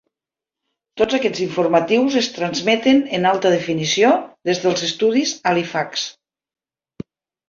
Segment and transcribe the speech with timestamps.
[0.99, 4.09] Tots aquests informatius es transmeten en alta definició
[4.51, 6.07] des dels estudis Halifax.